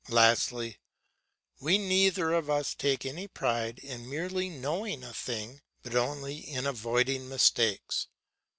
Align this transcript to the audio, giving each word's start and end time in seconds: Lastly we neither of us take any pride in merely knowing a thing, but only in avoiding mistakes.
Lastly 0.09 0.79
we 1.59 1.77
neither 1.77 2.33
of 2.33 2.49
us 2.49 2.73
take 2.73 3.05
any 3.05 3.27
pride 3.27 3.77
in 3.77 4.09
merely 4.09 4.49
knowing 4.49 5.03
a 5.03 5.13
thing, 5.13 5.61
but 5.83 5.93
only 5.93 6.37
in 6.39 6.65
avoiding 6.65 7.29
mistakes. 7.29 8.07